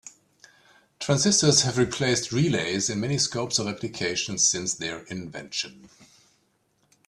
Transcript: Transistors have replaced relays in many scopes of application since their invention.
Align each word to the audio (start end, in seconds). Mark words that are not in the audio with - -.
Transistors 0.99 1.61
have 1.61 1.77
replaced 1.77 2.31
relays 2.31 2.89
in 2.89 2.99
many 2.99 3.19
scopes 3.19 3.59
of 3.59 3.67
application 3.67 4.39
since 4.39 4.73
their 4.73 5.03
invention. 5.11 5.91